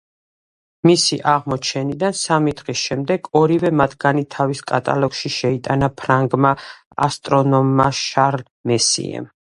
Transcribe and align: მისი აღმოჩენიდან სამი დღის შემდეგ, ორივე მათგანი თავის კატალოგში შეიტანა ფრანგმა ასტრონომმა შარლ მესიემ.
მისი 0.89 1.17
აღმოჩენიდან 1.31 2.15
სამი 2.19 2.53
დღის 2.61 2.79
შემდეგ, 2.87 3.29
ორივე 3.41 3.71
მათგანი 3.81 4.25
თავის 4.37 4.63
კატალოგში 4.73 5.33
შეიტანა 5.37 5.91
ფრანგმა 6.03 6.55
ასტრონომმა 7.09 7.91
შარლ 8.03 8.49
მესიემ. 8.73 9.31